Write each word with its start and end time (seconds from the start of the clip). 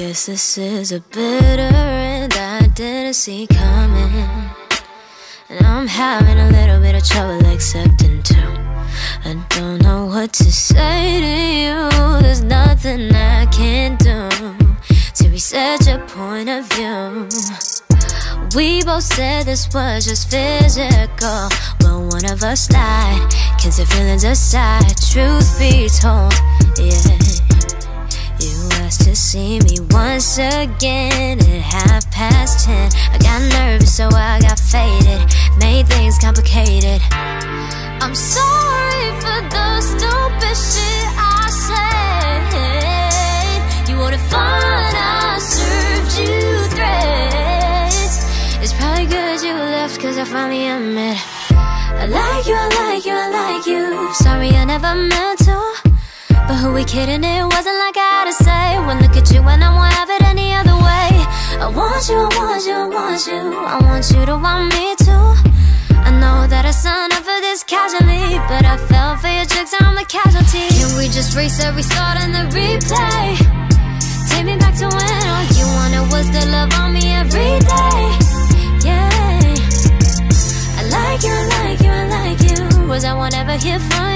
Guess 0.00 0.24
this 0.24 0.56
is 0.56 0.92
a 0.92 1.00
bitter 1.00 1.60
end 1.60 2.32
I 2.32 2.66
didn't 2.68 3.12
see 3.12 3.46
coming. 3.46 4.50
And 5.50 5.66
I'm 5.66 5.86
having 5.86 6.38
a 6.38 6.48
little 6.48 6.80
bit 6.80 6.94
of 6.94 7.06
trouble 7.06 7.44
accepting 7.44 8.22
too. 8.22 8.50
I 9.26 9.44
don't 9.50 9.82
know 9.82 10.06
what 10.06 10.32
to 10.32 10.50
say 10.50 11.20
to 11.20 12.16
you. 12.16 12.22
There's 12.22 12.42
nothing 12.42 13.14
I 13.14 13.44
can 13.52 13.96
do 13.96 14.26
to 15.16 15.28
reset 15.28 15.86
your 15.86 15.98
point 16.08 16.48
of 16.48 16.64
view. 16.72 17.28
We 18.56 18.82
both 18.82 19.02
said 19.02 19.44
this 19.44 19.68
was 19.74 20.06
just 20.06 20.30
physical, 20.30 21.50
but 21.78 22.00
one 22.10 22.24
of 22.24 22.42
us 22.42 22.72
lied. 22.72 23.30
Can't 23.60 23.74
say 23.74 23.84
feelings 23.84 24.24
aside, 24.24 24.96
truth 25.12 25.58
be 25.58 25.90
told, 25.90 26.32
yeah. 26.78 27.19
To 28.90 29.14
see 29.14 29.60
me 29.60 29.78
once 29.90 30.36
again 30.36 31.38
at 31.38 31.62
half 31.62 32.10
past 32.10 32.66
ten. 32.66 32.90
I 33.12 33.18
got 33.18 33.40
nervous, 33.40 33.94
so 33.96 34.08
I 34.12 34.40
got 34.40 34.58
faded, 34.58 35.22
made 35.58 35.86
things 35.86 36.18
complicated. 36.18 37.00
I'm 37.12 38.14
sorry 38.14 39.10
for 39.22 39.40
the 39.48 39.80
stupid 39.80 40.56
shit 40.58 41.06
I 41.16 41.48
said. 42.58 43.88
You 43.88 43.96
wouldn't 43.98 44.22
find 44.22 44.96
I 44.98 45.38
served 45.38 46.18
you 46.18 46.68
threats. 46.74 48.26
It's 48.60 48.74
probably 48.74 49.06
good 49.06 49.40
you 49.40 49.54
left, 49.54 50.00
cause 50.00 50.18
I 50.18 50.24
finally 50.24 50.66
admit 50.68 51.16
I 51.52 52.06
like 52.06 52.46
you, 52.46 52.54
I 52.54 52.68
like 52.90 53.06
you, 53.06 53.14
I 53.14 53.28
like 53.30 53.66
you. 53.66 54.12
Sorry, 54.14 54.50
I 54.50 54.64
never 54.64 54.94
meant 54.94 55.38
to. 55.46 55.79
But 56.50 56.56
who 56.56 56.72
we 56.72 56.82
kidding? 56.82 57.22
It 57.22 57.44
wasn't 57.46 57.78
like 57.78 57.96
I 57.96 58.08
had 58.10 58.26
to 58.26 58.34
say. 58.34 58.66
When 58.82 58.98
look 58.98 59.14
at 59.14 59.30
you 59.30 59.38
and 59.38 59.62
I 59.62 59.70
won't 59.70 59.94
have 59.94 60.10
it 60.10 60.22
any 60.26 60.52
other 60.52 60.74
way. 60.74 61.10
I 61.62 61.70
want 61.70 62.02
you, 62.10 62.18
I 62.18 62.30
want 62.34 62.66
you, 62.66 62.74
I 62.74 62.86
want 62.90 63.22
you. 63.30 63.40
I 63.54 63.78
want 63.86 64.04
you 64.10 64.26
to 64.26 64.34
want 64.34 64.66
me 64.74 64.86
too. 64.98 65.26
I 65.94 66.10
know 66.10 66.50
that 66.50 66.66
I 66.66 66.72
signed 66.72 67.12
up 67.12 67.22
for 67.22 67.38
this 67.46 67.62
casually, 67.62 68.34
but 68.50 68.66
I 68.66 68.76
fell 68.90 69.14
for 69.22 69.30
your 69.30 69.46
tricks, 69.46 69.72
I'm 69.78 69.96
a 69.96 70.04
casualty. 70.04 70.66
Can 70.74 70.98
we 70.98 71.06
just 71.06 71.38
reset, 71.38 71.70
start 71.84 72.18
and 72.18 72.34
the 72.34 72.44
replay? 72.50 73.38
Take 74.26 74.46
me 74.50 74.58
back 74.58 74.74
to 74.82 74.90
when 74.90 75.22
all 75.30 75.46
you 75.54 75.66
wanted 75.78 76.04
was 76.10 76.26
the 76.34 76.50
love 76.50 76.74
on 76.82 76.90
me 76.98 77.14
every 77.14 77.62
day. 77.62 78.02
Yeah, 78.82 79.06
I 80.74 80.82
like 80.98 81.22
you, 81.22 81.30
I 81.30 81.46
like 81.62 81.80
you, 81.86 81.94
I 81.94 82.04
like 82.18 82.40
you. 82.42 82.88
Was 82.90 83.04
I 83.04 83.14
won't 83.14 83.38
ever 83.38 83.54
hear 83.54 83.78
from 83.78 84.09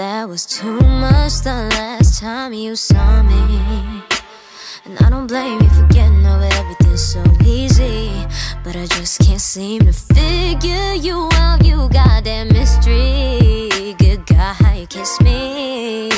that 0.00 0.20
that 0.20 0.28
was 0.30 0.46
too 0.46 0.80
much 0.80 1.42
the 1.42 1.68
last 1.76 2.20
time 2.20 2.54
you 2.54 2.74
saw 2.74 3.22
me. 3.22 4.02
And 4.86 4.98
I 4.98 5.10
don't 5.10 5.26
blame 5.26 5.60
you 5.60 5.68
for 5.68 5.86
getting 5.88 6.26
over 6.26 6.48
everything 6.60 6.96
so 6.96 7.22
easy. 7.44 8.10
But 8.64 8.76
I 8.76 8.86
just 8.86 9.20
can't 9.20 9.40
seem 9.40 9.80
to 9.82 9.92
figure 9.92 10.94
you 10.94 11.28
out, 11.34 11.66
you 11.66 11.88
goddamn 11.90 12.48
mystery. 12.48 13.94
Good 13.98 14.24
guy, 14.24 14.86
kiss 14.88 15.20
me. 15.20 16.08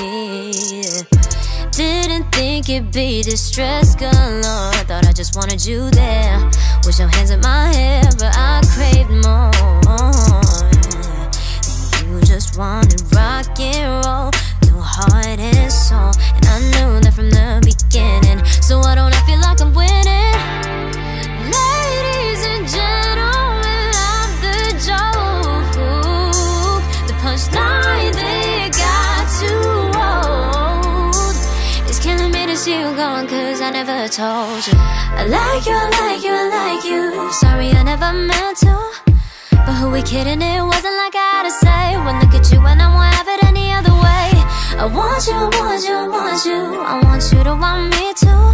Didn't 1.72 2.30
think 2.30 2.68
it'd 2.68 2.92
be 2.92 3.22
distress 3.22 3.96
galore. 3.96 4.72
Thought 4.86 5.06
I 5.08 5.12
just 5.12 5.34
wanted 5.34 5.64
you 5.66 5.90
there. 5.90 6.38
With 6.86 7.00
your 7.00 7.08
hands 7.08 7.30
in 7.30 7.40
my 7.40 7.72
hair, 7.74 8.02
but 8.16 8.32
I 8.36 8.60
craved 8.74 9.10
more. 9.26 10.01
Never 33.72 34.06
told 34.06 34.66
you. 34.68 34.76
I 34.76 35.24
like 35.24 35.64
you, 35.64 35.72
I 35.72 35.88
like 36.04 36.22
you, 36.22 36.32
I 36.32 36.46
like 36.60 36.84
you. 36.84 37.32
Sorry, 37.32 37.70
I 37.72 37.82
never 37.82 38.12
meant 38.12 38.58
to. 38.58 38.76
But 39.64 39.74
who 39.80 39.90
we 39.90 40.02
kidding? 40.02 40.42
It 40.42 40.62
wasn't 40.62 40.96
like 41.00 41.16
I 41.16 41.26
had 41.32 41.44
to 41.48 41.54
say. 41.64 41.84
When 42.04 42.20
look 42.20 42.34
at 42.36 42.52
you 42.52 42.60
and 42.60 42.82
I 42.82 42.88
won't 42.92 43.14
have 43.16 43.28
it 43.28 43.40
any 43.44 43.72
other 43.72 43.94
way. 43.96 44.28
I 44.76 44.84
want 44.84 45.24
you, 45.26 45.32
I 45.32 45.48
want 45.56 45.82
you, 45.88 45.96
I 45.96 46.08
want 46.08 46.44
you. 46.44 46.60
I 46.84 46.94
want 47.00 47.22
you 47.32 47.40
to 47.48 47.54
want 47.56 47.82
me 47.96 48.12
too. 48.12 48.44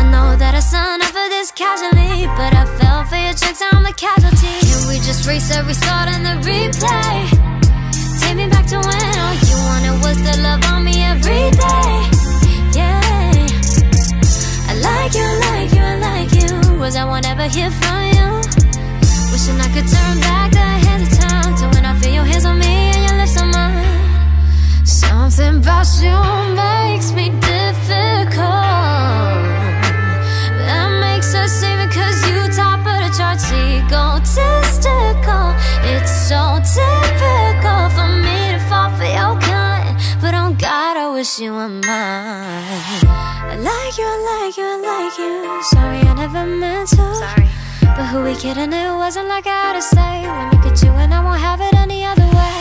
I 0.00 0.02
know 0.10 0.34
that 0.34 0.54
I 0.58 0.60
signed 0.60 1.02
up 1.02 1.14
for 1.14 1.28
this 1.30 1.52
casually, 1.52 2.26
but 2.34 2.50
I 2.50 2.66
fell 2.78 3.04
for 3.06 3.20
your 3.22 3.34
tricks. 3.38 3.62
I'm 3.62 3.84
the 3.86 3.94
casualty. 3.94 4.58
Can 4.66 4.88
we 4.90 4.98
just 5.06 5.22
reset, 5.28 5.64
restart, 5.70 6.10
and 6.10 6.26
the 6.26 6.34
replay? 6.42 7.30
Take 8.18 8.36
me 8.36 8.50
back 8.50 8.66
to 8.74 8.78
when 8.82 9.12
all 9.22 9.34
you 9.38 9.56
wanted 9.70 9.96
was 10.02 10.18
the 10.26 10.34
love 10.42 10.64
on 10.66 10.82
me 10.82 10.98
every 10.98 11.21
hear 17.52 17.70
from 17.70 18.06
you? 18.16 18.40
Wishing 19.30 19.60
I 19.60 19.68
could 19.74 19.84
turn 19.84 20.18
back 20.20 20.52
the 20.52 20.58
hands 20.58 21.12
of 21.12 21.18
time 21.20 21.54
to 21.56 21.64
when 21.74 21.84
I 21.84 21.92
feel 22.00 22.14
your 22.14 22.24
hands 22.24 22.46
on 22.46 22.58
me 22.58 22.92
and 22.94 23.04
your 23.04 23.16
lips 23.20 23.38
on 23.40 23.50
mine. 23.50 24.86
Something 24.86 25.58
about 25.58 25.86
you 26.00 26.16
makes 26.56 27.12
me 27.12 27.28
difficult. 27.44 28.40
That 30.64 30.88
makes 31.04 31.34
us 31.34 31.62
even 31.62 31.90
cause 31.90 32.24
you 32.28 32.48
top 32.56 32.80
of 32.88 32.96
the 33.04 33.10
charts, 33.18 33.44
egotistical. 33.52 35.52
It's 35.92 36.12
so 36.28 36.40
typical 36.76 37.90
for 37.92 38.08
me 38.24 38.38
to 38.56 38.60
fall 38.68 38.88
for 38.96 39.04
your 39.04 39.36
kind. 39.44 39.98
But 40.22 40.32
on 40.34 40.54
God, 40.56 40.96
I 40.96 41.08
wish 41.12 41.38
you 41.38 41.52
were 41.52 41.68
mine. 41.68 41.82
I 43.52 43.56
like 43.60 43.98
you, 43.98 44.06
I 44.08 44.16
like 44.30 44.56
you, 44.56 44.64
I 44.64 44.76
like 44.88 45.18
you. 45.18 45.62
Sorry, 45.72 46.00
I 46.00 46.14
never 46.14 46.46
meant 46.46 46.88
to. 46.90 46.96
Sorry. 46.96 47.41
But 47.96 48.06
who 48.06 48.22
we 48.24 48.34
kidding? 48.34 48.72
It 48.72 48.94
wasn't 48.96 49.28
like 49.28 49.46
I 49.46 49.50
had 49.50 49.74
to 49.74 49.82
say 49.82 50.12
When 50.26 50.46
you 50.52 50.58
could 50.64 50.82
you 50.82 50.90
and 51.02 51.12
I 51.12 51.22
won't 51.22 51.40
have 51.40 51.60
it 51.60 51.74
any 51.74 52.04
other 52.04 52.28
way 52.38 52.60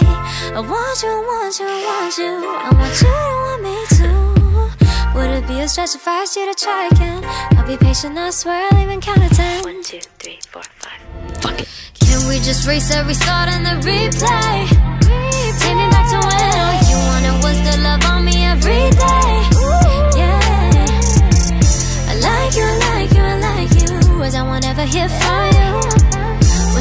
I 0.57 0.59
want 0.59 0.97
you, 1.03 1.13
want 1.31 1.59
you, 1.59 1.65
want 1.65 2.17
you 2.17 2.33
I 2.67 2.69
want 2.79 2.95
you 3.01 3.07
to 3.07 3.35
want 3.45 3.61
me 3.67 3.75
too 3.97 5.15
Would 5.15 5.29
it 5.37 5.47
be 5.47 5.59
a 5.61 5.67
stretch 5.69 5.95
if 5.95 6.05
I 6.07 6.21
asked 6.23 6.35
you 6.35 6.45
to 6.53 6.55
try 6.63 6.87
again? 6.91 7.23
I'll 7.57 7.65
be 7.65 7.77
patient, 7.77 8.17
I 8.17 8.29
swear 8.31 8.67
I'll 8.71 8.83
even 8.83 8.99
count 8.99 9.21
to 9.23 9.29
ten 9.33 9.63
One, 9.63 9.81
two, 9.83 10.01
three, 10.19 10.39
four, 10.49 10.63
five 10.79 10.99
Fuck 11.41 11.61
it 11.61 11.69
Can 11.99 12.27
we 12.27 12.35
just 12.39 12.67
race 12.67 12.91
every 12.93 13.13
start 13.13 13.47
in 13.55 13.63
the 13.63 13.75
replay? 13.87 14.67
replay. 14.67 15.59
Take 15.61 15.77
me 15.79 15.87
back 15.95 16.05
to 16.11 16.19
when 16.27 16.89
you 16.91 16.97
wanna 17.07 17.30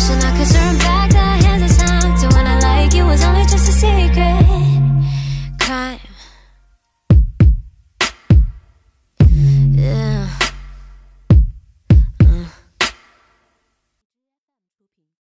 Wishing 0.00 0.24
I 0.24 0.30
could 0.34 0.48
turn 0.48 0.78
back 0.78 1.19